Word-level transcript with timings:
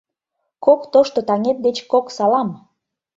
Кок 0.65 0.81
тошто 0.93 1.19
таҥет 1.27 1.57
деч 1.65 1.77
кок 1.91 2.05
салам! 2.15 2.49